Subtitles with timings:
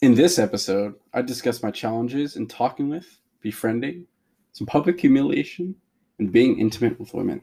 [0.00, 4.06] In this episode, I discuss my challenges in talking with, befriending,
[4.52, 5.74] some public humiliation,
[6.20, 7.42] and being intimate with women.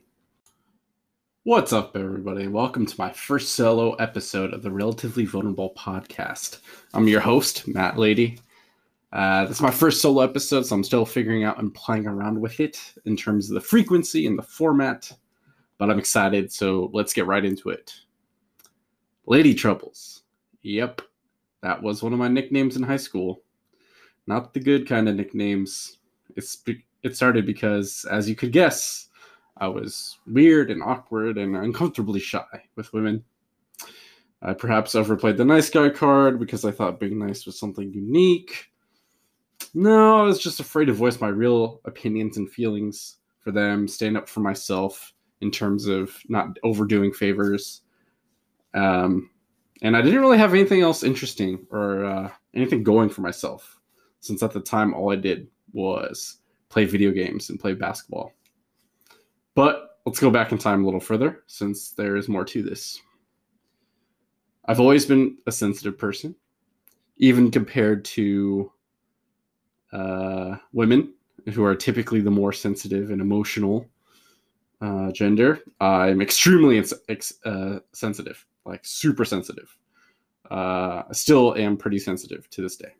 [1.44, 2.48] What's up, everybody?
[2.48, 6.60] Welcome to my first solo episode of the Relatively Vulnerable podcast.
[6.94, 8.40] I'm your host, Matt Lady.
[9.12, 12.40] Uh, this is my first solo episode, so I'm still figuring out and playing around
[12.40, 15.12] with it in terms of the frequency and the format,
[15.78, 17.94] but I'm excited, so let's get right into it.
[19.26, 20.24] Lady Troubles.
[20.62, 21.02] Yep,
[21.66, 23.42] that was one of my nicknames in high school.
[24.28, 25.98] Not the good kind of nicknames.
[26.36, 26.62] It's
[27.02, 29.10] it started because, as you could guess,
[29.58, 33.24] I was weird and awkward and uncomfortably shy with women.
[34.44, 38.68] I perhaps overplayed the nice guy card because I thought being nice was something unique.
[39.74, 44.18] No, I was just afraid to voice my real opinions and feelings for them, stand
[44.18, 47.82] up for myself in terms of not overdoing favors.
[48.76, 49.32] Um,
[49.82, 53.80] and I didn't really have anything else interesting or uh, anything going for myself,
[54.20, 56.38] since at the time all I did was
[56.70, 58.32] play video games and play basketball.
[59.54, 63.02] But let's go back in time a little further, since there is more to this.
[64.66, 66.36] I've always been a sensitive person,
[67.18, 68.72] even compared to
[69.92, 71.14] uh, women
[71.54, 73.88] who are typically the more sensitive and emotional
[74.82, 75.60] uh, gender.
[75.80, 79.76] I'm extremely ex- uh, sensitive like super sensitive.
[80.50, 82.94] Uh, I still am pretty sensitive to this day.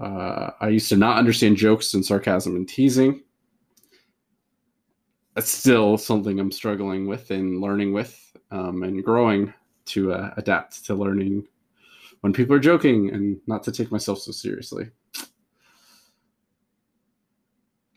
[0.00, 3.22] Uh, I used to not understand jokes and sarcasm and teasing.
[5.34, 9.52] That's still something I'm struggling with and learning with um, and growing
[9.86, 11.46] to uh, adapt to learning
[12.20, 14.90] when people are joking and not to take myself so seriously.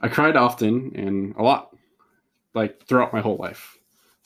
[0.01, 1.75] I cried often and a lot,
[2.53, 3.76] like throughout my whole life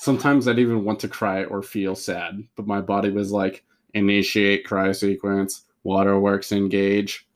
[0.01, 3.63] sometimes I'd even want to cry or feel sad, but my body was like,
[3.93, 7.27] initiate cry sequence, waterworks engage.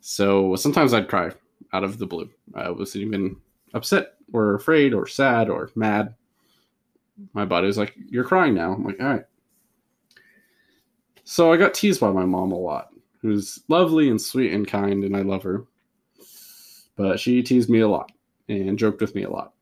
[0.00, 1.30] So sometimes I'd cry
[1.72, 2.28] out of the blue.
[2.52, 3.36] I wasn't even
[3.74, 6.16] upset or afraid or sad or mad.
[7.32, 8.72] My body was like, You're crying now.
[8.72, 9.24] I'm like, All right.
[11.22, 12.88] So I got teased by my mom a lot,
[13.20, 15.64] who's lovely and sweet and kind, and I love her.
[16.96, 18.10] But she teased me a lot
[18.48, 19.52] and joked with me a lot.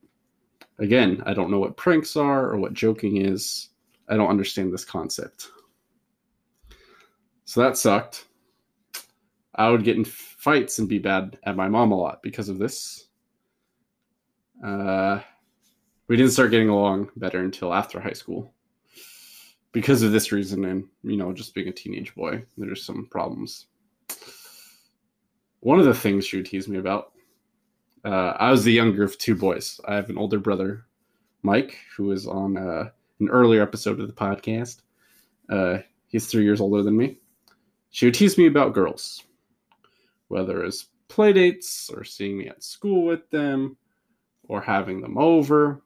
[0.81, 3.69] Again, I don't know what pranks are or what joking is.
[4.09, 5.47] I don't understand this concept.
[7.45, 8.25] So that sucked.
[9.53, 12.57] I would get in fights and be bad at my mom a lot because of
[12.57, 13.09] this.
[14.65, 15.19] Uh,
[16.07, 18.51] we didn't start getting along better until after high school.
[19.73, 23.67] Because of this reason, and you know, just being a teenage boy, there's some problems.
[25.59, 27.11] One of the things she would tease me about
[28.03, 29.79] uh, I was the younger of two boys.
[29.87, 30.85] I have an older brother,
[31.43, 32.89] Mike, who was on uh,
[33.19, 34.81] an earlier episode of the podcast.
[35.49, 37.17] Uh, he's three years older than me.
[37.91, 39.23] She would tease me about girls,
[40.29, 43.77] whether it's play dates or seeing me at school with them
[44.47, 45.81] or having them over.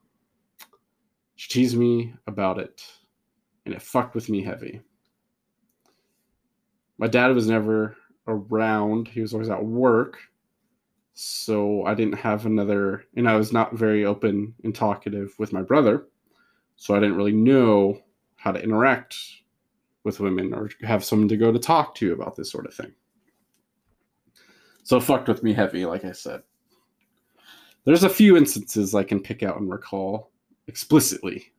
[1.36, 2.86] She teased me about it,
[3.66, 4.80] and it fucked with me heavy.
[6.98, 7.98] My dad was never
[8.28, 10.18] around, he was always at work
[11.16, 15.62] so I didn't have another, and I was not very open and talkative with my
[15.62, 16.08] brother,
[16.76, 18.02] so I didn't really know
[18.36, 19.18] how to interact
[20.04, 22.94] with women or have someone to go to talk to about this sort of thing.
[24.84, 26.44] So fucked with me heavy, like I said.
[27.86, 30.32] There's a few instances I can pick out and recall
[30.68, 31.54] explicitly.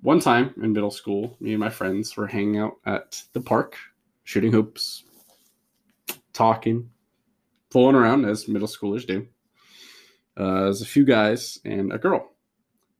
[0.00, 3.76] One time in middle school, me and my friends were hanging out at the park,
[4.22, 5.02] shooting hoops,
[6.32, 6.88] talking,
[7.70, 9.26] fooling around as middle schoolers do.
[10.36, 12.32] Uh, there's a few guys and a girl.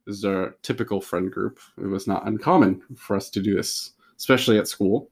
[0.07, 1.59] This is our typical friend group.
[1.79, 5.11] It was not uncommon for us to do this, especially at school.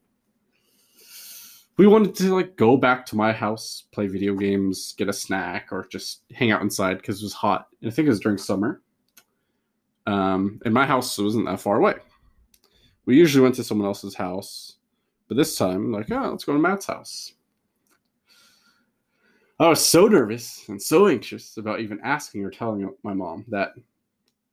[1.77, 5.69] We wanted to like go back to my house, play video games, get a snack,
[5.71, 7.69] or just hang out inside because it was hot.
[7.81, 8.83] And I think it was during summer.
[10.07, 11.95] Um, and my house wasn't that far away.
[13.05, 14.77] We usually went to someone else's house,
[15.29, 17.34] but this time, like, oh, let's go to Matt's house.
[19.60, 23.72] I was so nervous and so anxious about even asking or telling my mom that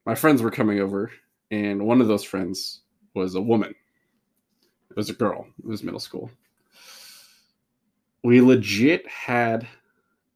[0.07, 1.11] my friends were coming over,
[1.51, 2.81] and one of those friends
[3.13, 3.75] was a woman.
[4.89, 5.45] It was a girl.
[5.59, 6.31] It was middle school.
[8.23, 9.67] We legit had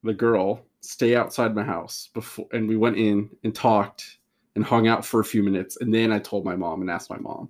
[0.04, 4.20] the girl stay outside my house before, and we went in and talked
[4.56, 7.10] and hung out for a few minutes, and then I told my mom and asked
[7.10, 7.50] my mom.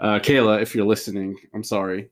[0.00, 2.10] Uh, Kayla, if you're listening, I'm sorry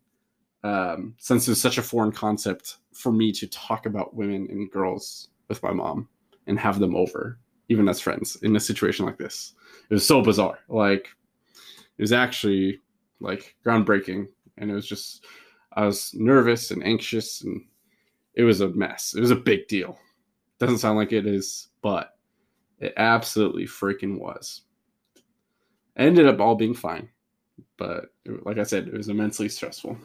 [0.64, 5.29] um, since it's such a foreign concept for me to talk about women and girls
[5.49, 6.09] with my mom
[6.47, 7.38] and have them over,
[7.69, 9.55] even as friends, in a situation like this.
[9.91, 10.59] It was so bizarre.
[10.69, 11.09] Like,
[11.99, 12.81] it was actually
[13.20, 14.29] like groundbreaking.
[14.59, 15.25] And it was just,
[15.73, 17.65] I was nervous and anxious, and
[18.35, 19.15] it was a mess.
[19.17, 19.99] It was a big deal.
[20.58, 22.15] Doesn't sound like it is, but
[22.79, 24.62] it absolutely freaking was.
[25.97, 27.08] Ended up all being fine,
[27.76, 28.06] but
[28.44, 29.97] like I said, it was immensely stressful.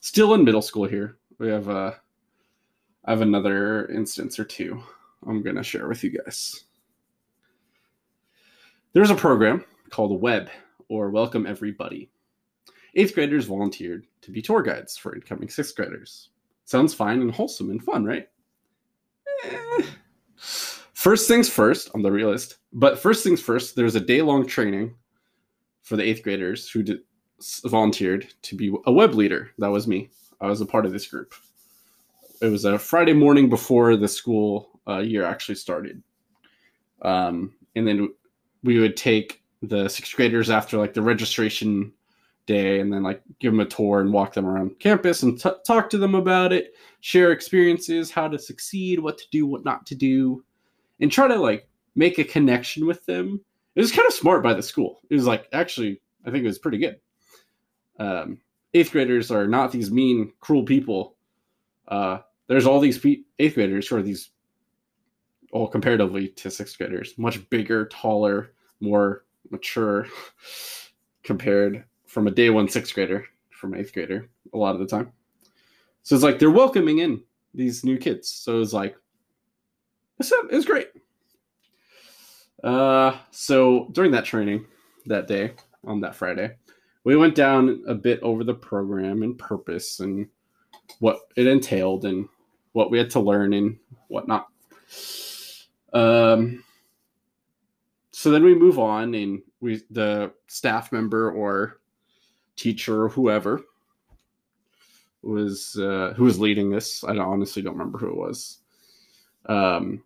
[0.00, 1.76] Still in middle school here, we have a.
[1.76, 1.94] Uh,
[3.04, 4.82] I have another instance or two
[5.26, 6.64] I'm gonna share with you guys.
[8.92, 10.50] There's a program called Web
[10.88, 12.10] or Welcome Everybody.
[12.94, 16.30] Eighth graders volunteered to be tour guides for incoming sixth graders.
[16.64, 18.28] Sounds fine and wholesome and fun, right?
[19.44, 19.82] Eh.
[20.36, 22.58] First things first, I'm the realist.
[22.72, 24.94] But first things first, there's a day long training
[25.82, 27.00] for the eighth graders who did,
[27.64, 29.50] volunteered to be a web leader.
[29.58, 30.10] That was me.
[30.40, 31.34] I was a part of this group.
[32.40, 36.02] It was a Friday morning before the school uh, year actually started.
[37.02, 38.12] Um, and then
[38.62, 41.92] we would take the sixth graders after like the registration
[42.46, 45.50] day and then like give them a tour and walk them around campus and t-
[45.66, 49.84] talk to them about it, share experiences, how to succeed, what to do, what not
[49.86, 50.42] to do,
[51.00, 53.40] and try to like make a connection with them.
[53.74, 55.00] It was kind of smart by the school.
[55.10, 56.98] It was like actually, I think it was pretty good.
[57.98, 58.40] Um,
[58.74, 61.16] eighth graders are not these mean, cruel people.
[61.86, 64.30] Uh, there's all these pe- eighth graders who are these,
[65.52, 70.06] well, comparatively to sixth graders, much bigger, taller, more mature
[71.22, 75.12] compared from a day one sixth grader from eighth grader a lot of the time.
[76.02, 77.22] So it's like they're welcoming in
[77.54, 78.30] these new kids.
[78.30, 78.96] So it's like
[80.18, 80.88] it's, it's great.
[82.62, 84.66] Uh, so during that training
[85.06, 85.52] that day
[85.84, 86.56] on that Friday,
[87.04, 90.28] we went down a bit over the program and purpose and
[91.00, 92.28] what it entailed and
[92.72, 93.78] what we had to learn and
[94.08, 94.48] whatnot.
[95.92, 96.64] Um,
[98.10, 101.80] so then we move on and we the staff member or
[102.56, 103.62] teacher or whoever
[105.22, 107.04] was uh, who was leading this.
[107.04, 108.58] I honestly don't remember who it was.
[109.46, 110.02] Um,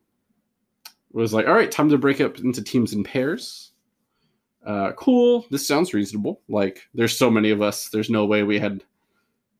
[1.13, 3.72] was like, all right, time to break up into teams and pairs.
[4.65, 5.47] Uh, cool.
[5.51, 6.41] This sounds reasonable.
[6.49, 7.89] Like, there's so many of us.
[7.89, 8.85] There's no way we had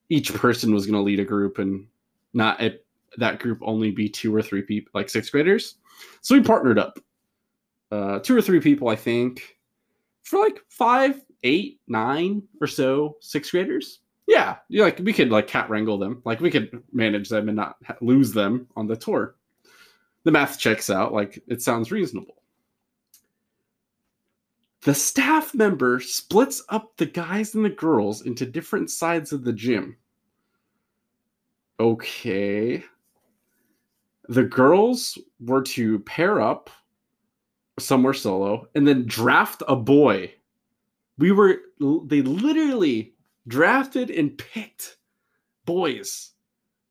[0.09, 1.87] each person was going to lead a group and
[2.33, 2.79] not a,
[3.17, 5.75] that group only be two or three people, like sixth graders.
[6.21, 6.99] So we partnered up.
[7.91, 9.57] Uh, two or three people, I think,
[10.23, 13.99] for like five, eight, nine or so sixth graders.
[14.25, 16.21] Yeah, you like we could like cat wrangle them.
[16.25, 19.35] Like we could manage them and not lose them on the tour
[20.23, 21.13] the math checks out.
[21.13, 22.42] Like it sounds reasonable.
[24.83, 29.53] The staff member splits up the guys and the girls into different sides of the
[29.53, 29.95] gym.
[31.79, 32.83] Okay.
[34.27, 36.69] The girls were to pair up
[37.79, 40.33] somewhere solo and then draft a boy.
[41.17, 43.13] We were, they literally
[43.47, 44.97] drafted and picked
[45.65, 46.31] boys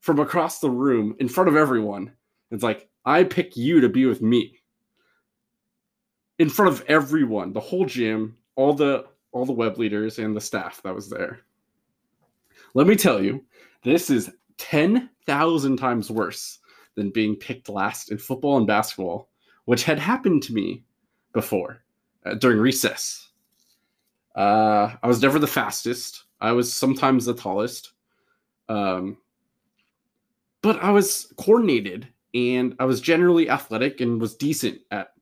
[0.01, 2.13] from across the room in front of everyone.
[2.51, 4.62] It's like, I pick you to be with me
[6.43, 10.41] in front of everyone, the whole gym, all the all the web leaders and the
[10.41, 11.39] staff that was there.
[12.75, 13.45] Let me tell you,
[13.85, 14.29] this is
[14.59, 16.59] 10,000 times worse
[16.97, 19.31] than being picked last in football and basketball,
[19.67, 20.83] which had happened to me
[21.33, 21.79] before
[22.27, 23.31] uh, during recess.
[24.35, 26.25] Uh, I was never the fastest.
[26.41, 27.93] I was sometimes the tallest.
[28.69, 29.17] Um,
[30.61, 35.13] but I was coordinated and I was generally athletic and was decent at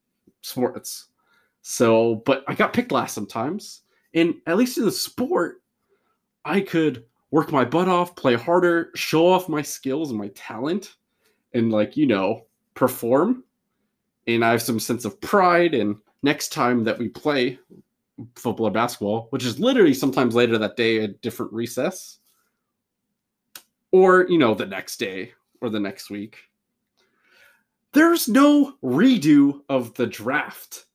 [0.41, 1.10] sports.
[1.63, 3.83] So, but I got picked last sometimes.
[4.15, 5.63] And at least in the sport,
[6.45, 10.97] I could work my butt off, play harder, show off my skills and my talent,
[11.55, 13.45] and like, you know, perform.
[14.27, 15.75] And I have some sense of pride.
[15.75, 17.59] And next time that we play
[18.35, 22.19] football or basketball, which is literally sometimes later that day, a different recess,
[23.93, 26.39] or, you know, the next day or the next week,
[27.93, 30.87] there's no redo of the draft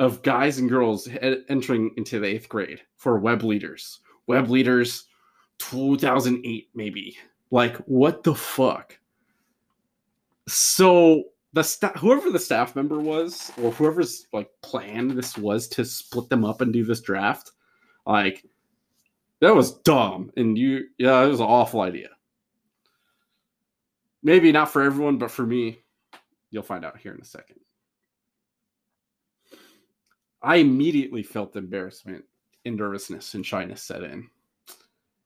[0.00, 1.08] of guys and girls
[1.48, 4.00] entering into the eighth grade for web leaders.
[4.26, 5.04] Web leaders
[5.58, 7.16] 2008, maybe.
[7.52, 8.98] Like, what the fuck?
[10.48, 15.84] So the staff, whoever the staff member was, or whoever's like plan this was to
[15.84, 17.52] split them up and do this draft,
[18.06, 18.44] like
[19.40, 20.32] that was dumb.
[20.36, 22.08] And you, yeah, it was an awful idea.
[24.22, 25.78] Maybe not for everyone, but for me,
[26.50, 27.60] You'll find out here in a second.
[30.42, 32.24] I immediately felt embarrassment
[32.64, 34.28] and nervousness and shyness set in.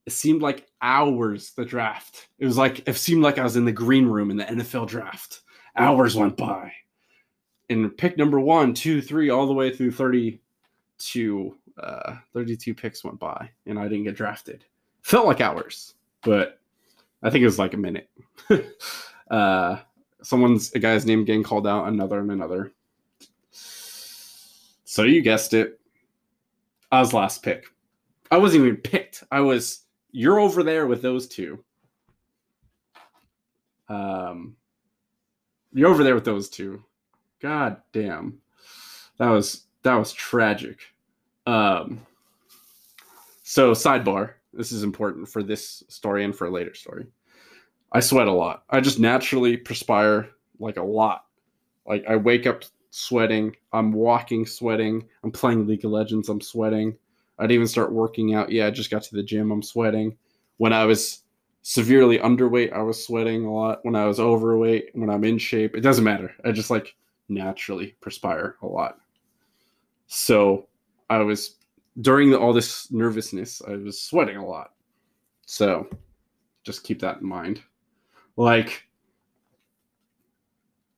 [0.07, 2.29] It seemed like hours the draft.
[2.39, 4.89] It was like it seemed like I was in the green room in the NFL
[4.89, 5.41] draft.
[5.77, 6.73] Hours went by.
[7.71, 13.19] And pick number one, two, three, all the way through 32, uh, 32 picks went
[13.19, 14.65] by, and I didn't get drafted.
[15.01, 16.59] Felt like hours, but
[17.23, 18.11] I think it was like a minute.
[19.31, 19.79] uh,
[20.23, 22.73] someone's a guy's name getting called out, another and another.
[24.95, 25.81] So you guessed it.
[26.93, 27.67] I was last pick.
[28.31, 29.25] I wasn't even picked.
[29.33, 31.59] I was you're over there with those two.
[33.89, 34.55] Um
[35.73, 36.81] you're over there with those two.
[37.43, 38.39] God damn.
[39.19, 40.79] That was that was tragic.
[41.45, 42.07] Um
[43.43, 47.09] so sidebar, this is important for this story and for a later story.
[47.91, 48.63] I sweat a lot.
[48.71, 51.25] I just naturally perspire like a lot.
[51.85, 52.63] Like I wake up
[52.97, 56.97] sweating, I'm walking sweating, I'm playing League of Legends, I'm sweating.
[57.41, 58.53] I'd even start working out.
[58.53, 60.17] Yeah, I just got to the gym, I'm sweating.
[60.59, 61.25] When I was
[61.63, 63.81] severely underweight, I was sweating a lot.
[63.83, 66.33] When I was overweight, when I'm in shape, it doesn't matter.
[66.45, 66.95] I just like
[67.29, 68.99] naturally perspire a lot.
[70.07, 70.69] So
[71.11, 71.57] I was
[72.01, 74.71] during the, all this nervousness, I was sweating a lot.
[75.47, 75.89] So
[76.63, 77.61] just keep that in mind.
[78.37, 78.87] Like,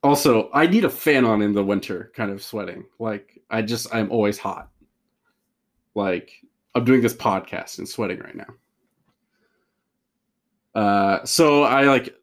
[0.07, 2.85] also, I need a fan on in the winter, kind of sweating.
[2.99, 4.71] Like, I just, I'm always hot.
[5.95, 6.33] Like,
[6.75, 8.55] I'm doing this podcast and sweating right now.
[10.75, 12.15] Uh, so I like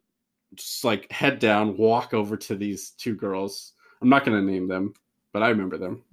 [0.54, 3.72] just like head down, walk over to these two girls.
[4.00, 4.94] I'm not gonna name them,
[5.32, 6.04] but I remember them.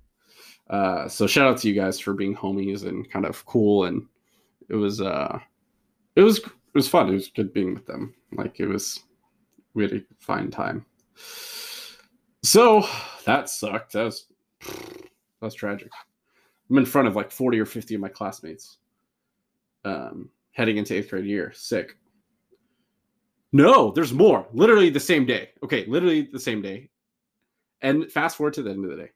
[0.70, 4.08] Uh, so shout out to you guys for being homies and kind of cool, and
[4.70, 5.38] it was uh,
[6.16, 7.10] it was it was fun.
[7.10, 8.16] It was good being with them.
[8.34, 9.01] Like it was,
[9.75, 10.86] we had a fine time.
[12.43, 12.86] So
[13.25, 13.93] that sucked.
[13.93, 14.25] That was
[14.62, 15.91] that was tragic.
[16.69, 18.77] I'm in front of like 40 or 50 of my classmates.
[19.83, 21.51] Um, heading into eighth grade year.
[21.55, 21.98] Sick.
[23.51, 24.48] No, there's more.
[24.53, 25.50] Literally the same day.
[25.63, 26.89] Okay, literally the same day.
[27.81, 29.10] And fast forward to the end of the day.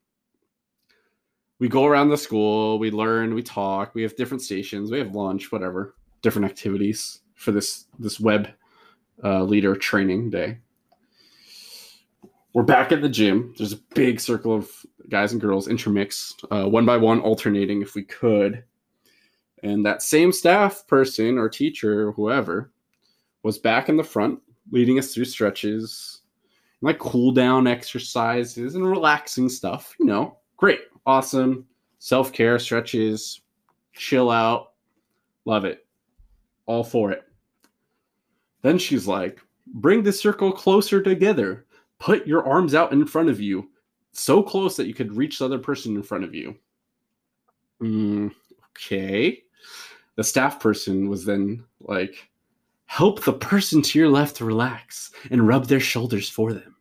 [1.59, 5.15] We go around the school, we learn, we talk, we have different stations, we have
[5.15, 8.49] lunch, whatever, different activities for this this web
[9.23, 10.57] uh, leader training day.
[12.55, 13.53] We're back at the gym.
[13.57, 14.71] There's a big circle of
[15.09, 18.63] guys and girls intermixed, uh, one by one, alternating if we could.
[19.61, 22.71] And that same staff person or teacher or whoever
[23.43, 24.39] was back in the front,
[24.71, 26.21] leading us through stretches,
[26.79, 29.93] like cool down exercises and relaxing stuff.
[29.99, 31.65] You know, great, awesome.
[31.99, 33.41] Self care stretches,
[33.91, 34.71] chill out.
[35.43, 35.85] Love it.
[36.67, 37.25] All for it.
[38.61, 41.65] Then she's like, bring the circle closer together.
[41.99, 43.69] Put your arms out in front of you,
[44.11, 46.55] so close that you could reach the other person in front of you.
[47.81, 48.33] Mm,
[48.71, 49.43] okay.
[50.15, 52.29] The staff person was then like,
[52.85, 56.75] help the person to your left relax and rub their shoulders for them.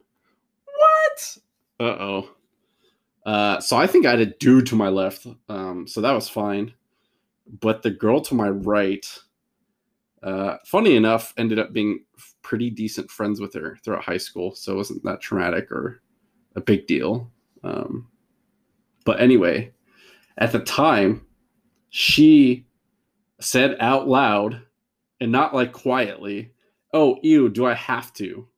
[0.64, 1.38] What?
[1.80, 2.30] Uh oh.
[3.26, 6.28] Uh, so I think I had a dude to my left, um, so that was
[6.28, 6.74] fine.
[7.60, 9.06] But the girl to my right,
[10.24, 12.02] uh, funny enough, ended up being
[12.40, 16.00] pretty decent friends with her throughout high school, so it wasn't that traumatic or
[16.56, 17.30] a big deal.
[17.62, 18.08] Um,
[19.04, 19.70] but anyway,
[20.38, 21.26] at the time,
[21.90, 22.66] she
[23.38, 24.62] said out loud
[25.20, 26.52] and not like quietly,
[26.94, 28.48] "Oh, ew, do I have to?"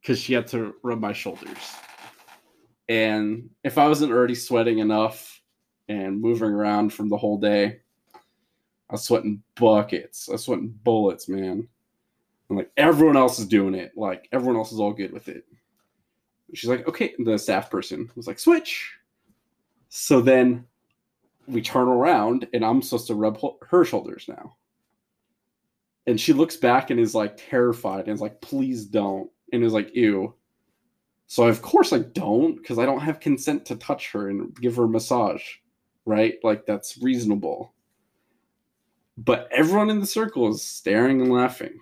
[0.00, 1.58] Because she had to rub my shoulders.
[2.88, 5.42] And if I wasn't already sweating enough
[5.88, 7.80] and moving around from the whole day,
[8.90, 10.28] I was sweating buckets.
[10.28, 11.68] I was sweating bullets, man.
[12.48, 13.92] And like everyone else is doing it.
[13.96, 15.44] Like everyone else is all good with it.
[16.54, 17.14] She's like, okay.
[17.20, 18.92] The staff person was like, switch.
[19.90, 20.64] So then
[21.46, 24.56] we turn around and I'm supposed to rub her shoulders now.
[26.08, 29.30] And she looks back and is like terrified and is like, please don't.
[29.52, 30.34] And is like, ew.
[31.28, 34.74] So of course I don't, because I don't have consent to touch her and give
[34.74, 35.44] her a massage.
[36.06, 36.40] Right?
[36.42, 37.72] Like that's reasonable
[39.24, 41.78] but everyone in the circle is staring and laughing.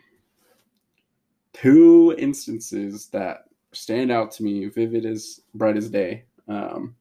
[1.53, 6.95] Two instances that stand out to me, vivid as bright as day, um,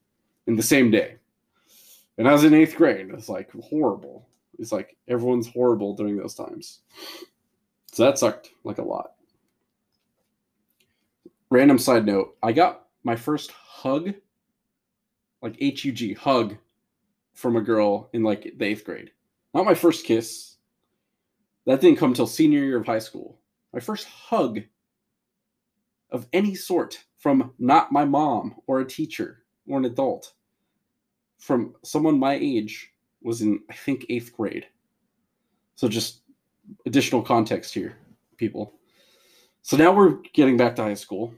[0.47, 1.15] in the same day.
[2.17, 3.09] And I was in eighth grade.
[3.13, 4.27] It's like horrible.
[4.57, 6.79] It's like everyone's horrible during those times.
[7.91, 9.13] So that sucked like a lot.
[11.49, 14.13] Random side note I got my first hug,
[15.41, 16.57] like H U G, hug
[17.33, 19.11] from a girl in like the eighth grade.
[19.57, 20.57] Not my first kiss.
[21.65, 23.39] That didn't come until senior year of high school.
[23.73, 24.61] My first hug
[26.11, 30.33] of any sort from not my mom or a teacher or an adult
[31.39, 34.67] from someone my age was in, I think, eighth grade.
[35.73, 36.21] So just
[36.85, 37.97] additional context here,
[38.37, 38.75] people.
[39.63, 41.33] So now we're getting back to high school.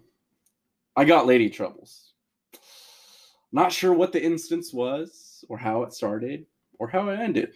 [0.97, 2.11] I got lady troubles.
[3.53, 6.45] Not sure what the instance was or how it started
[6.79, 7.53] or how it ended.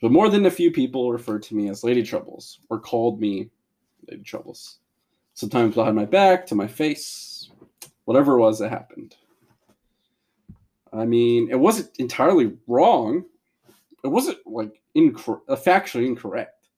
[0.00, 3.50] But more than a few people referred to me as Lady Troubles or called me
[4.08, 4.78] Lady Troubles.
[5.34, 7.50] Sometimes behind my back, to my face,
[8.04, 9.16] whatever it was that happened.
[10.92, 13.24] I mean, it wasn't entirely wrong.
[14.04, 16.68] It wasn't like incor- uh, factually incorrect.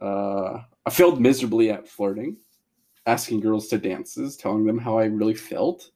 [0.00, 2.36] Uh, I failed miserably at flirting,
[3.06, 5.90] asking girls to dances, telling them how I really felt.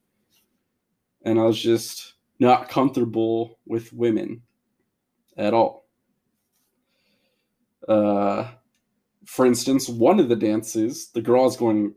[1.25, 4.43] And I was just not comfortable with women
[5.37, 5.80] at all.
[7.89, 8.49] Uh,
[9.25, 11.95] for instance, one of the dances, the girl I was going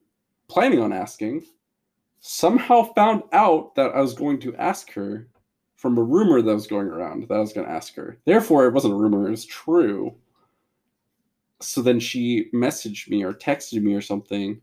[0.47, 1.45] planning on asking,
[2.19, 5.27] somehow found out that I was going to ask her
[5.75, 8.17] from a rumor that was going around that I was going to ask her.
[8.25, 10.15] Therefore, it wasn't a rumor; it was true.
[11.59, 14.61] So then she messaged me or texted me or something,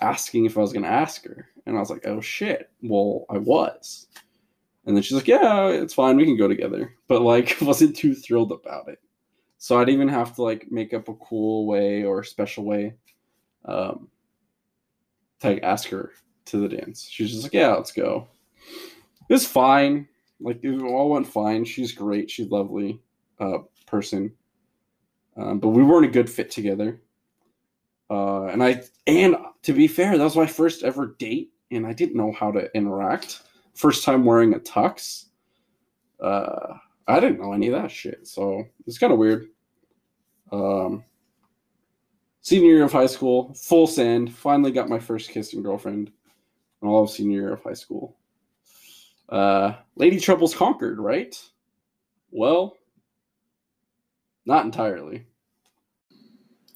[0.00, 3.26] asking if I was going to ask her, and I was like, "Oh shit!" Well,
[3.28, 4.06] I was.
[4.86, 6.16] And then she's like, "Yeah, it's fine.
[6.16, 9.00] We can go together." But like, wasn't too thrilled about it.
[9.58, 12.94] So I'd even have to like make up a cool way or special way
[13.64, 14.08] um,
[15.40, 16.12] to like, ask her
[16.46, 17.06] to the dance.
[17.08, 18.28] She's just like, yeah, let's go.
[19.28, 20.08] It's fine.
[20.40, 21.64] Like it all went fine.
[21.64, 22.30] She's great.
[22.30, 23.00] She's lovely
[23.40, 24.32] uh, person.
[25.36, 27.00] Um, but we weren't a good fit together.
[28.10, 31.92] Uh, and I and to be fair, that was my first ever date, and I
[31.92, 33.42] didn't know how to interact.
[33.74, 35.26] First time wearing a tux.
[36.20, 39.48] Uh, I didn't know any of that shit, so it's kind of weird.
[40.52, 41.04] Um,
[42.42, 44.34] senior year of high school, full send.
[44.34, 46.12] Finally got my first kissing girlfriend
[46.82, 48.16] in all of senior year of high school.
[49.28, 51.34] Uh, Lady Troubles conquered, right?
[52.30, 52.76] Well,
[54.44, 55.26] not entirely.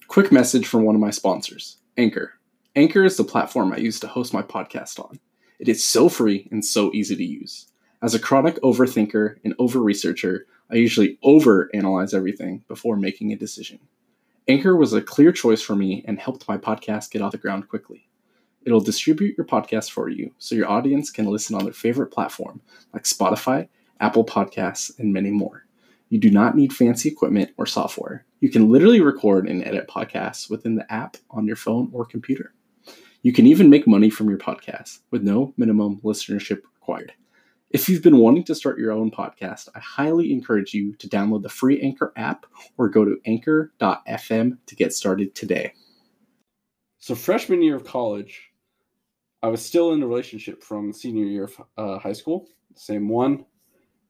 [0.07, 2.33] Quick message from one of my sponsors, Anchor.
[2.75, 5.19] Anchor is the platform I use to host my podcast on.
[5.59, 7.67] It is so free and so easy to use.
[8.03, 13.37] As a chronic overthinker and over researcher, I usually over analyze everything before making a
[13.37, 13.79] decision.
[14.45, 17.69] Anchor was a clear choice for me and helped my podcast get off the ground
[17.69, 18.09] quickly.
[18.65, 22.59] It'll distribute your podcast for you so your audience can listen on their favorite platform
[22.93, 23.69] like Spotify,
[24.01, 25.65] Apple Podcasts, and many more.
[26.09, 28.25] You do not need fancy equipment or software.
[28.41, 32.53] You can literally record and edit podcasts within the app on your phone or computer.
[33.21, 37.13] You can even make money from your podcast with no minimum listenership required.
[37.73, 41.41] If you've been wanting to start your own podcast, I highly encourage you to download
[41.41, 42.45] the free Anchor app
[42.77, 45.73] or go to anchor.fm to get started today.
[46.99, 48.51] So, freshman year of college,
[49.41, 53.43] I was still in a relationship from senior year of uh, high school, same one.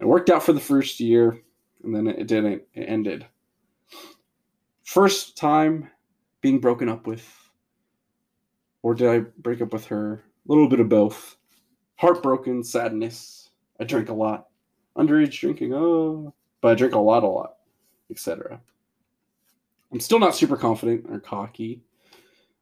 [0.01, 1.41] It worked out for the first year,
[1.85, 2.63] and then it didn't.
[2.73, 3.25] It ended.
[4.83, 5.89] First time
[6.41, 7.25] being broken up with,
[8.81, 10.15] or did I break up with her?
[10.15, 11.37] A little bit of both.
[11.95, 13.42] Heartbroken, sadness,
[13.83, 14.47] I drink a lot.
[14.97, 17.55] Underage drinking, oh, but I drink a lot, a lot,
[18.09, 18.61] etc.
[19.91, 21.81] I'm still not super confident or cocky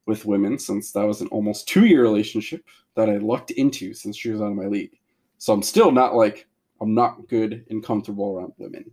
[0.07, 4.17] with women since that was an almost two year relationship that I lucked into since
[4.17, 4.97] she was out of my league.
[5.37, 6.47] So I'm still not like,
[6.81, 8.89] I'm not good and comfortable around women.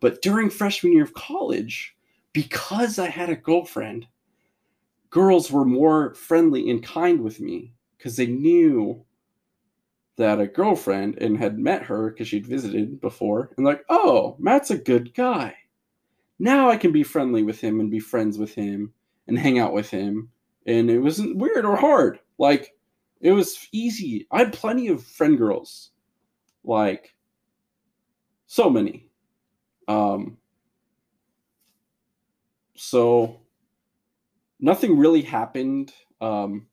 [0.00, 1.94] But during freshman year of college,
[2.32, 4.06] because I had a girlfriend,
[5.10, 9.04] girls were more friendly and kind with me because they knew
[10.18, 14.70] that a girlfriend and had met her because she'd visited before and like, oh, Matt's
[14.70, 15.54] a good guy.
[16.40, 18.92] Now I can be friendly with him and be friends with him
[19.28, 20.30] and hang out with him.
[20.66, 22.18] And it wasn't weird or hard.
[22.36, 22.74] Like,
[23.20, 24.26] it was easy.
[24.30, 25.90] I had plenty of friend girls.
[26.64, 27.14] Like,
[28.46, 29.08] so many.
[29.86, 30.36] Um,
[32.74, 33.40] so
[34.60, 35.92] nothing really happened.
[36.20, 36.66] Um,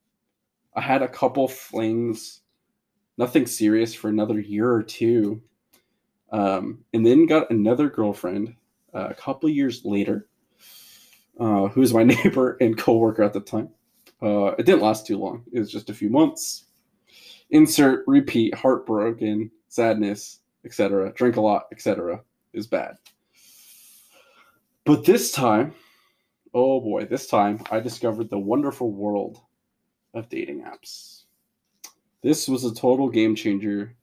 [0.75, 2.41] I had a couple flings
[3.17, 5.41] nothing serious for another year or two.
[6.32, 8.56] Um, and then got another girlfriend
[8.93, 10.28] uh, a couple years later,
[11.39, 13.69] uh, who was my neighbor and coworker at the time.
[14.21, 15.43] Uh, it didn't last too long.
[15.51, 16.65] It was just a few months.
[17.51, 21.13] Insert, repeat, heartbroken, sadness, etc.
[21.13, 22.21] Drink a lot, etc.
[22.54, 22.95] is bad.
[24.86, 25.73] But this time,
[26.54, 29.39] oh boy, this time I discovered the wonderful world
[30.13, 31.24] of dating apps.
[32.25, 33.95] This was a total game changer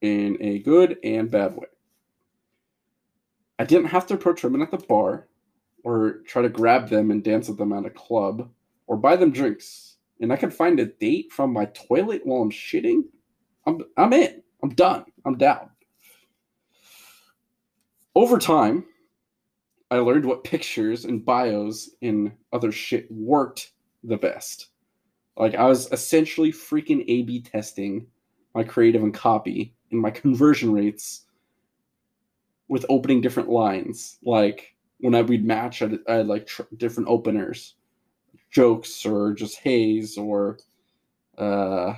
[0.00, 1.68] in a good and bad way.
[3.60, 5.28] I didn't have to approach women at the bar
[5.84, 8.50] or try to grab them and dance with them at a club
[8.88, 9.98] or buy them drinks.
[10.20, 13.04] And I could find a date from my toilet while I'm shitting.
[13.68, 14.42] I'm, I'm in.
[14.64, 15.04] I'm done.
[15.24, 15.70] I'm down.
[18.16, 18.84] Over time,
[19.92, 23.70] I learned what pictures and bios and other shit worked
[24.02, 24.70] the best.
[25.36, 28.06] Like I was essentially freaking A B testing
[28.54, 31.24] my creative and copy and my conversion rates
[32.68, 34.18] with opening different lines.
[34.22, 37.74] Like when I would match, I had like tr- different openers,
[38.50, 40.58] jokes or just haze or
[41.36, 41.94] uh,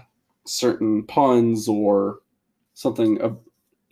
[0.46, 2.20] certain puns or
[2.74, 3.36] something a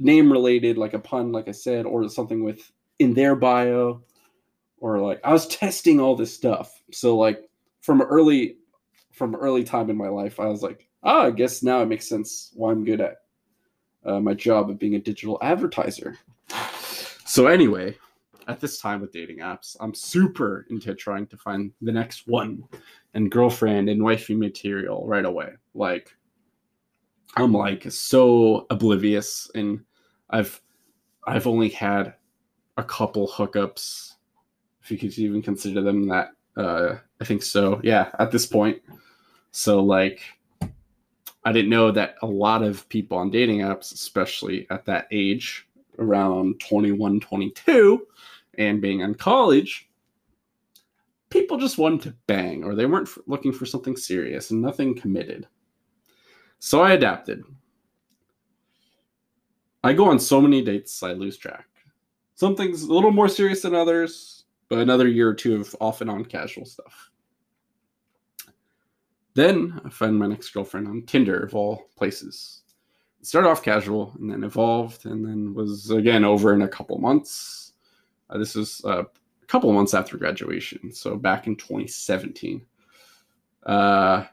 [0.00, 4.02] name related, like a pun, like I said, or something with in their bio,
[4.78, 6.82] or like I was testing all this stuff.
[6.90, 7.48] So like
[7.82, 8.56] from early
[9.14, 12.08] from early time in my life, I was like, ah, I guess now it makes
[12.08, 13.16] sense why I'm good at
[14.04, 16.18] uh, my job of being a digital advertiser.
[17.24, 17.96] So anyway,
[18.48, 22.64] at this time with dating apps, I'm super into trying to find the next one
[23.14, 25.50] and girlfriend and wifey material right away.
[25.74, 26.14] Like
[27.36, 29.80] I'm like so oblivious and
[30.30, 30.60] I've
[31.26, 32.14] I've only had
[32.76, 34.14] a couple hookups
[34.82, 37.80] if you could even consider them that uh I think so.
[37.82, 38.82] Yeah, at this point.
[39.56, 40.20] So like
[41.44, 45.68] I didn't know that a lot of people on dating apps, especially at that age,
[46.00, 48.04] around 21, 22,
[48.58, 49.88] and being in college,
[51.30, 55.46] people just wanted to bang or they weren't looking for something serious and nothing committed.
[56.58, 57.44] So I adapted.
[59.84, 61.68] I go on so many dates, I lose track.
[62.34, 66.00] Some things a little more serious than others, but another year or two of off
[66.00, 67.12] and on casual stuff.
[69.34, 72.62] Then I find my next girlfriend on Tinder, of all places.
[73.20, 76.98] It started off casual and then evolved and then was again over in a couple
[76.98, 77.72] months.
[78.30, 82.64] Uh, this was uh, a couple months after graduation, so back in 2017.
[83.64, 84.24] Uh,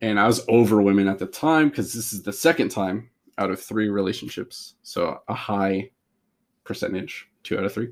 [0.00, 3.50] and I was over women at the time because this is the second time out
[3.50, 5.90] of three relationships, so a high
[6.64, 7.90] percentage, two out of three.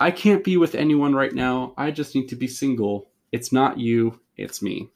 [0.00, 1.72] I can't be with anyone right now.
[1.76, 3.10] I just need to be single.
[3.32, 4.90] It's not you, it's me.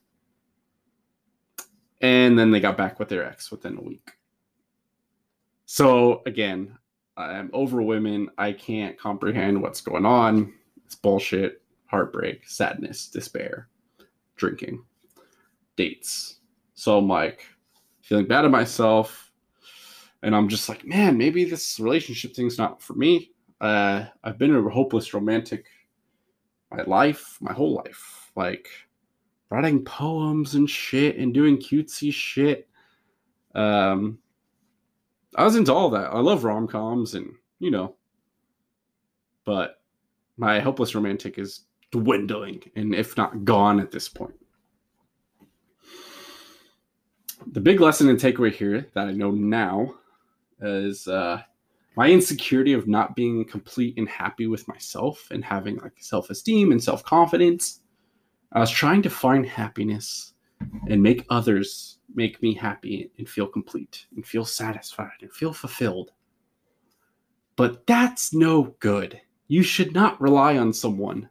[2.01, 4.11] And then they got back with their ex within a week.
[5.67, 6.79] So again,
[7.17, 8.31] I'm over women.
[8.39, 10.55] I can't comprehend what's going on.
[10.87, 13.69] It's bullshit, heartbreak, sadness, despair,
[14.37, 14.85] drinking,
[15.77, 16.37] dates.
[16.75, 17.45] So I'm like
[18.03, 19.31] feeling bad at myself.
[20.23, 23.33] And I'm just like, man, maybe this relationship thing's not for me.
[23.61, 25.67] Uh, I've been a hopeless romantic
[26.71, 28.31] my life, my whole life.
[28.37, 28.69] Like,
[29.51, 32.69] writing poems and shit and doing cutesy shit.
[33.55, 34.19] Um,
[35.35, 36.13] I was into all that.
[36.13, 37.97] I love rom coms and you know,
[39.45, 39.81] but
[40.37, 44.35] my hopeless romantic is dwindling and if not gone at this point.
[47.53, 49.95] The big lesson and takeaway here that I know now
[50.61, 51.41] is uh,
[51.97, 56.73] my insecurity of not being complete and happy with myself and having like self esteem
[56.73, 57.81] and self confidence
[58.53, 60.33] I was trying to find happiness
[60.89, 66.13] and make others make me happy and feel complete and feel satisfied and feel fulfilled.
[67.57, 69.21] But that's no good.
[69.49, 71.29] You should not rely on someone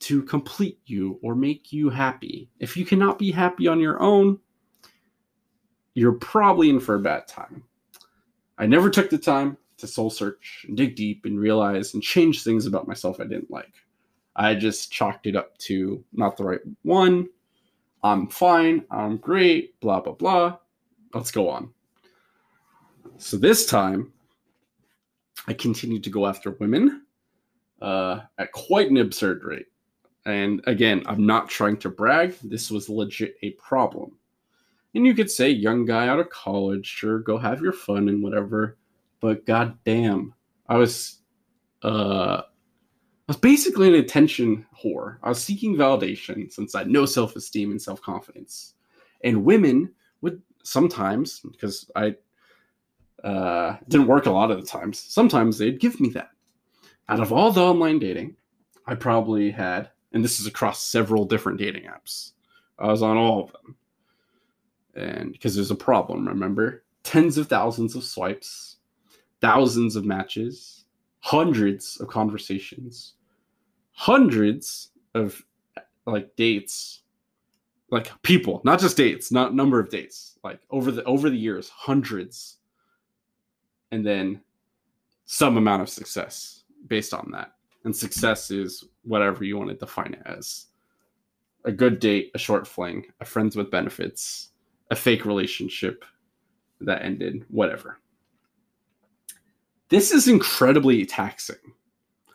[0.00, 2.48] to complete you or make you happy.
[2.58, 4.38] If you cannot be happy on your own,
[5.94, 7.62] you're probably in for a bad time.
[8.56, 12.42] I never took the time to soul search and dig deep and realize and change
[12.42, 13.74] things about myself I didn't like.
[14.36, 17.28] I just chalked it up to not the right one.
[18.02, 18.84] I'm fine.
[18.90, 19.78] I'm great.
[19.80, 20.56] Blah, blah, blah.
[21.12, 21.70] Let's go on.
[23.18, 24.12] So this time,
[25.46, 27.02] I continued to go after women
[27.82, 29.66] uh, at quite an absurd rate.
[30.26, 32.36] And again, I'm not trying to brag.
[32.42, 34.12] This was legit a problem.
[34.94, 38.22] And you could say, young guy out of college, sure, go have your fun and
[38.22, 38.76] whatever.
[39.20, 40.34] But goddamn,
[40.68, 41.18] I was
[41.82, 42.42] uh,
[43.30, 45.18] was basically an attention whore.
[45.22, 48.74] I was seeking validation since I had no self esteem and self confidence.
[49.22, 52.16] And women would sometimes, because I
[53.22, 56.30] uh, didn't work a lot of the times, sometimes they'd give me that.
[57.08, 58.34] Out of all the online dating,
[58.88, 62.32] I probably had, and this is across several different dating apps,
[62.80, 63.76] I was on all of them.
[64.96, 66.82] And because there's a problem, remember?
[67.04, 68.78] Tens of thousands of swipes,
[69.40, 70.84] thousands of matches,
[71.20, 73.14] hundreds of conversations
[73.92, 75.42] hundreds of
[76.06, 77.02] like dates
[77.90, 81.68] like people not just dates not number of dates like over the over the years
[81.68, 82.58] hundreds
[83.90, 84.40] and then
[85.24, 87.52] some amount of success based on that.
[87.84, 90.66] And success is whatever you want to define it as.
[91.64, 94.48] A good date a short fling a friends with benefits
[94.90, 96.04] a fake relationship
[96.80, 97.98] that ended whatever.
[99.88, 101.74] This is incredibly taxing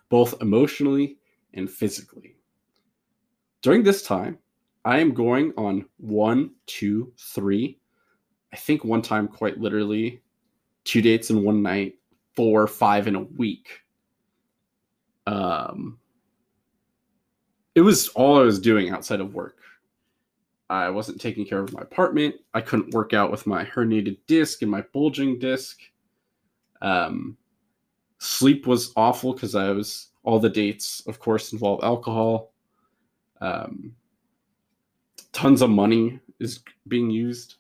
[0.10, 1.18] both emotionally
[1.56, 2.36] and physically.
[3.62, 4.38] During this time,
[4.84, 7.80] I am going on one, two, three,
[8.54, 10.22] I think one time quite literally,
[10.84, 11.96] two dates in one night,
[12.36, 13.82] four, five in a week.
[15.28, 15.98] Um,
[17.74, 19.58] it was all I was doing outside of work.
[20.70, 22.36] I wasn't taking care of my apartment.
[22.54, 25.80] I couldn't work out with my herniated disc and my bulging disc.
[26.82, 27.38] Um,
[28.20, 32.52] sleep was awful because I was all the dates, of course, involve alcohol.
[33.42, 33.96] Um,
[35.32, 37.56] tons of money is being used.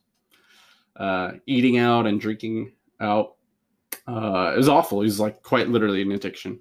[0.95, 3.35] Uh, eating out and drinking out.
[4.07, 5.01] Uh, it was awful.
[5.01, 6.59] It was like quite literally an addiction.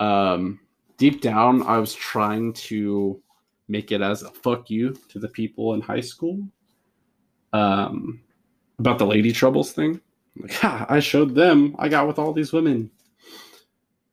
[0.00, 0.60] Um,
[0.96, 3.20] deep down, I was trying to
[3.68, 6.46] make it as a fuck you to the people in high school
[7.52, 8.20] um,
[8.78, 10.00] about the lady troubles thing.
[10.36, 12.90] Like, ha, I showed them I got with all these women.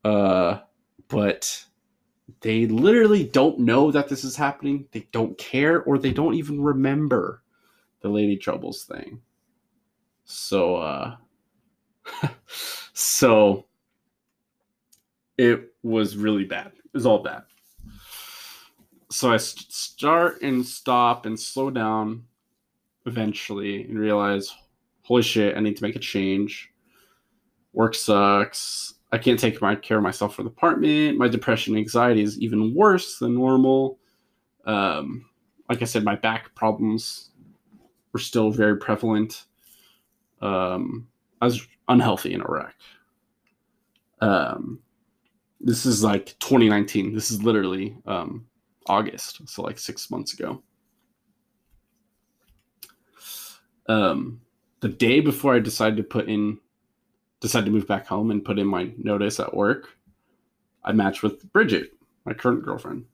[0.04, 0.60] Uh,
[1.08, 1.66] but
[2.42, 4.88] they literally don't know that this is happening.
[4.92, 7.44] They don't care, or they don't even remember
[8.02, 9.22] the lady troubles thing.
[10.26, 11.16] So, uh,
[12.94, 13.66] so
[15.38, 16.68] it was really bad.
[16.68, 17.44] It was all bad.
[19.12, 22.24] So I start and stop and slow down
[23.06, 24.56] eventually and realize,
[25.04, 26.72] holy shit, I need to make a change.
[27.74, 28.94] Work sucks.
[29.12, 31.18] I can't take my care of myself for the apartment.
[31.18, 34.00] My depression and anxiety is even worse than normal.
[34.66, 35.26] Um,
[35.70, 37.32] like I said, my back problems
[38.14, 39.46] were still very prevalent.
[40.42, 41.08] Um,
[41.42, 42.74] I was unhealthy in Iraq.
[44.22, 44.80] Um,
[45.60, 47.14] this is like 2019.
[47.14, 48.46] This is literally um,
[48.88, 50.62] August, so like six months ago.
[53.88, 54.42] Um,
[54.80, 56.60] the day before I decided to put in,
[57.42, 59.90] decided to move back home and put in my notice at work,
[60.84, 61.92] I matched with Bridget,
[62.26, 63.06] my current girlfriend.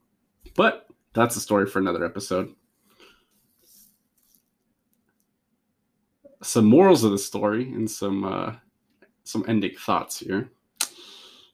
[0.55, 2.53] But that's a story for another episode.
[6.43, 8.53] Some morals of the story and some uh,
[9.23, 10.51] some ending thoughts here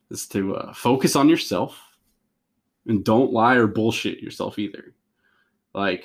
[0.10, 1.80] is to uh, focus on yourself
[2.88, 4.94] and don't lie or bullshit yourself either.
[5.74, 6.04] Like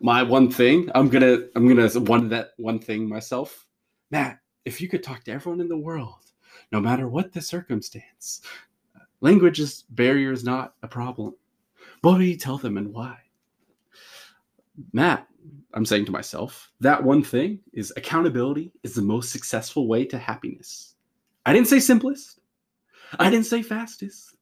[0.00, 3.66] my one thing, I'm gonna I'm gonna one that one thing myself.
[4.10, 6.32] Matt, if you could talk to everyone in the world,
[6.70, 8.42] no matter what the circumstance,
[9.20, 11.34] language is barrier is not a problem.
[12.02, 13.18] What do you tell them and why?
[14.92, 15.26] Matt,
[15.74, 20.18] I'm saying to myself, that one thing is accountability is the most successful way to
[20.18, 20.94] happiness.
[21.44, 22.40] I didn't say simplest.
[23.18, 24.36] I didn't say fastest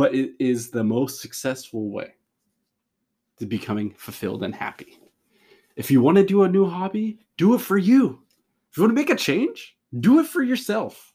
[0.00, 2.14] but it is the most successful way
[3.38, 4.98] to becoming fulfilled and happy.
[5.76, 8.22] If you want to do a new hobby, do it for you.
[8.70, 11.12] If you want to make a change, do it for yourself.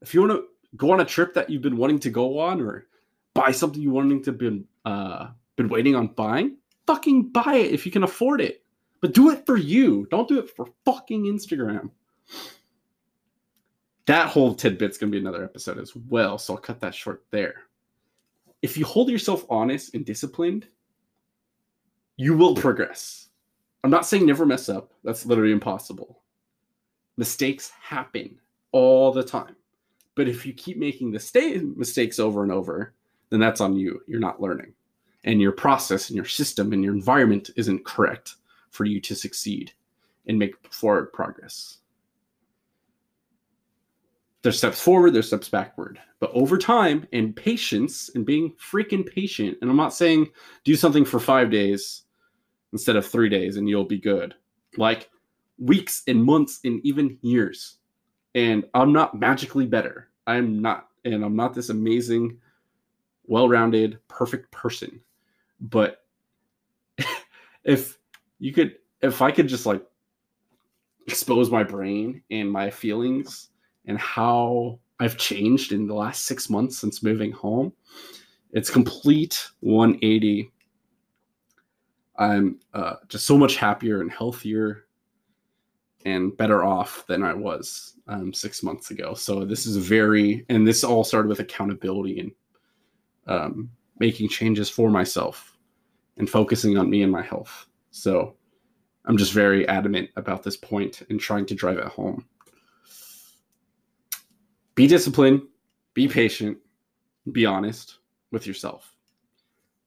[0.00, 0.44] If you want to
[0.76, 2.86] go on a trip that you've been wanting to go on or
[3.34, 7.86] buy something you wanting to been uh been waiting on buying, fucking buy it if
[7.86, 8.62] you can afford it.
[9.00, 10.06] But do it for you.
[10.10, 11.90] Don't do it for fucking Instagram
[14.06, 16.38] that whole tidbit's to be another episode as well.
[16.38, 17.62] So I'll cut that short there.
[18.62, 20.66] If you hold yourself honest and disciplined,
[22.16, 23.25] you will progress.
[23.84, 24.92] I'm not saying never mess up.
[25.04, 26.20] That's literally impossible.
[27.16, 28.38] Mistakes happen
[28.72, 29.56] all the time.
[30.14, 32.94] But if you keep making the sta- mistakes over and over,
[33.30, 34.00] then that's on you.
[34.06, 34.72] You're not learning.
[35.24, 38.36] And your process and your system and your environment isn't correct
[38.70, 39.72] for you to succeed
[40.26, 41.78] and make forward progress
[44.46, 45.98] there's steps forward, there's steps backward.
[46.20, 50.30] But over time and patience and being freaking patient, and I'm not saying
[50.62, 52.02] do something for five days
[52.72, 54.34] instead of three days and you'll be good.
[54.76, 55.10] Like
[55.58, 57.78] weeks and months and even years.
[58.34, 60.08] And I'm not magically better.
[60.26, 60.88] I'm not.
[61.04, 62.38] And I'm not this amazing,
[63.24, 65.00] well rounded, perfect person.
[65.60, 66.04] But
[67.64, 67.98] if
[68.38, 69.86] you could, if I could just like
[71.06, 73.50] expose my brain and my feelings
[73.86, 77.72] and how I've changed in the last six months since moving home.
[78.52, 80.50] It's complete 180.
[82.18, 84.84] I'm uh, just so much happier and healthier
[86.04, 89.14] and better off than I was um, six months ago.
[89.14, 92.32] So this is very, and this all started with accountability and
[93.26, 95.56] um, making changes for myself
[96.16, 97.66] and focusing on me and my health.
[97.90, 98.36] So
[99.04, 102.24] I'm just very adamant about this point and trying to drive it home
[104.76, 105.42] be disciplined,
[105.94, 106.58] be patient,
[107.32, 107.98] be honest
[108.30, 108.94] with yourself.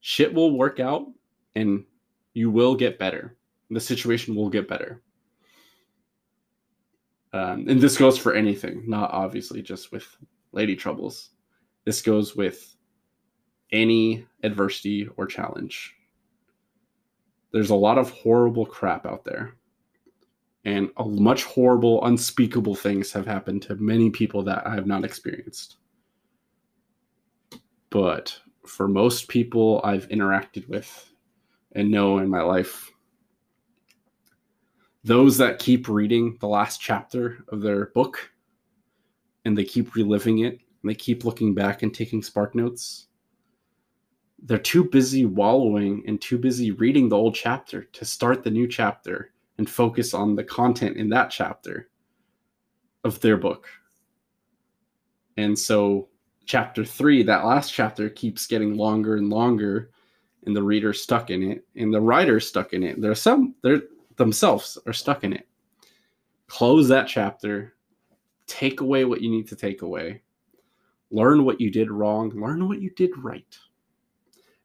[0.01, 1.07] Shit will work out
[1.55, 1.85] and
[2.39, 3.35] you will get better.
[3.69, 5.01] The situation will get better.
[7.33, 10.07] Um, and this goes for anything, not obviously just with
[10.53, 11.31] lady troubles.
[11.83, 12.77] This goes with
[13.73, 15.93] any adversity or challenge.
[17.51, 19.55] There's a lot of horrible crap out there.
[20.63, 25.03] And a much horrible, unspeakable things have happened to many people that I have not
[25.03, 25.75] experienced.
[27.89, 31.09] But for most people I've interacted with
[31.73, 32.91] and know in my life,
[35.03, 38.31] those that keep reading the last chapter of their book
[39.45, 43.05] and they keep reliving it and they keep looking back and taking SparkNotes
[44.43, 48.67] they're too busy wallowing and too busy reading the old chapter to start the new
[48.67, 51.89] chapter and focus on the content in that chapter
[53.03, 53.67] of their book.
[55.37, 56.09] And so,
[56.45, 59.91] chapter three, that last chapter, keeps getting longer and longer,
[60.45, 63.01] and the reader stuck in it, and the writer stuck in it.
[63.01, 63.81] There's some, they're
[64.19, 65.47] themselves are stuck in it.
[66.47, 67.73] Close that chapter,
[68.45, 70.21] take away what you need to take away,
[71.09, 73.57] learn what you did wrong, learn what you did right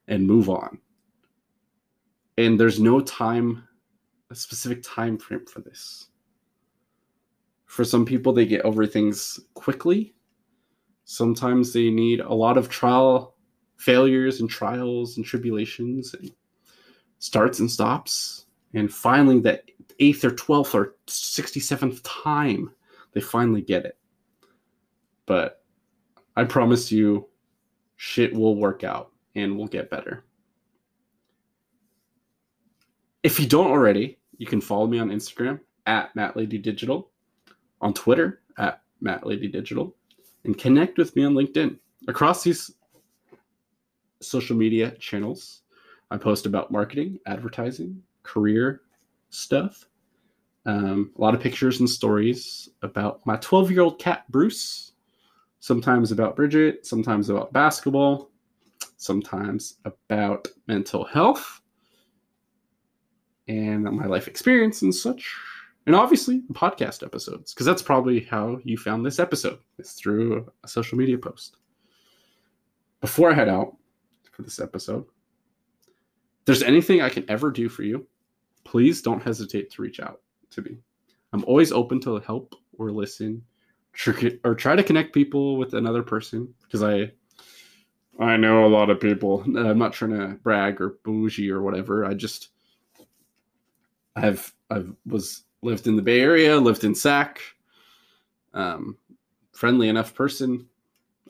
[0.09, 0.79] and move on.
[2.37, 3.67] And there's no time,
[4.31, 6.09] a specific time frame for this.
[7.67, 10.15] For some people, they get over things quickly.
[11.05, 13.34] Sometimes they need a lot of trial
[13.77, 16.31] failures and trials and tribulations and
[17.19, 18.47] starts and stops.
[18.75, 19.65] And finally, that
[19.99, 22.71] eighth or 12th or 67th time,
[23.13, 23.97] they finally get it.
[25.27, 25.63] But
[26.37, 27.29] I promise you,
[27.97, 30.25] shit will work out and we'll get better.
[33.23, 37.07] If you don't already, you can follow me on Instagram at MattLadyDigital,
[37.81, 39.93] on Twitter at MattLadyDigital,
[40.45, 41.79] and connect with me on LinkedIn.
[42.07, 42.71] Across these
[44.27, 45.63] social media channels,
[46.11, 48.83] I post about marketing, advertising, career
[49.31, 49.87] stuff,
[50.67, 54.93] um, a lot of pictures and stories about my 12 year old cat, Bruce,
[55.61, 58.31] sometimes about Bridget, sometimes about basketball,
[58.97, 61.61] sometimes about mental health
[63.49, 65.35] and my life experience and such.
[65.87, 70.69] And obviously, podcast episodes, because that's probably how you found this episode, is through a
[70.69, 71.59] social media post.
[73.03, 73.77] Before I head out
[74.35, 75.05] for this episode,
[75.85, 78.07] if there's anything I can ever do for you,
[78.65, 80.21] please don't hesitate to reach out
[80.51, 80.77] to me.
[81.33, 83.43] I'm always open to help or listen
[84.45, 87.13] or try to connect people with another person because I
[88.19, 89.43] I know a lot of people.
[89.43, 92.05] I'm not trying to brag or bougie or whatever.
[92.05, 92.49] I just
[94.17, 97.41] I've I've was lived in the Bay Area, lived in Sac.
[98.53, 98.97] Um,
[99.53, 100.67] friendly enough person.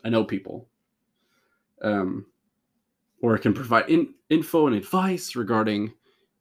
[0.04, 0.68] I know people.
[1.82, 2.26] Um,
[3.24, 5.90] or it can provide in, info and advice regarding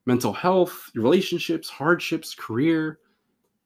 [0.06, 3.00] mental health, relationships, hardships, career,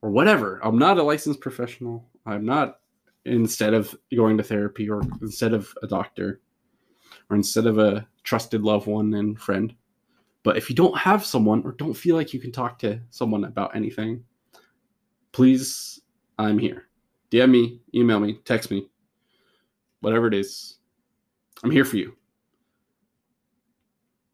[0.04, 0.60] or whatever.
[0.64, 2.08] I'm not a licensed professional.
[2.28, 2.78] I'm not
[3.26, 6.42] instead of going to therapy or instead of a doctor
[7.32, 9.74] or instead of a trusted loved one and friend.
[10.44, 13.46] But if you don't have someone or don't feel like you can talk to someone
[13.46, 14.24] about anything,
[15.32, 16.02] please,
[16.38, 16.84] I'm here.
[17.32, 18.88] DM me, email me, text me,
[20.02, 20.78] whatever it is.
[21.64, 22.17] I'm here for you.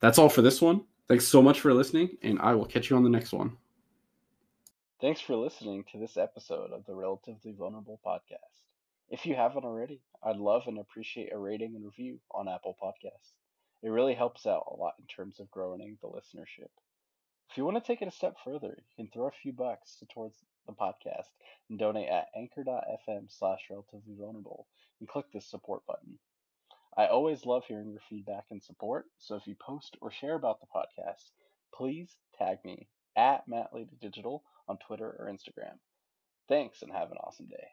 [0.04, 0.84] That's all for this one.
[1.08, 3.56] Thanks so much for listening, and I will catch you on the next one.
[5.00, 8.66] Thanks for listening to this episode of the Relatively Vulnerable Podcast.
[9.10, 13.32] If you haven't already, I'd love and appreciate a rating and review on Apple Podcasts.
[13.82, 16.68] It really helps out a lot in terms of growing the listenership.
[17.50, 20.04] If you want to take it a step further, you can throw a few bucks
[20.14, 20.36] towards
[20.68, 21.32] the podcast
[21.70, 24.68] and donate at anchor.fm slash relatively vulnerable
[25.00, 26.20] and click the support button.
[26.96, 30.60] I always love hearing your feedback and support, so if you post or share about
[30.60, 31.32] the podcast,
[31.74, 35.80] please tag me at MattLadyDigital on Twitter or Instagram.
[36.48, 37.68] Thanks and have an awesome day.